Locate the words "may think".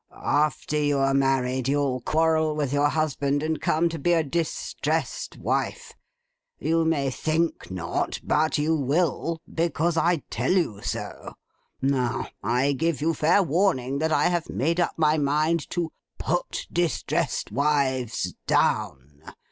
6.85-7.69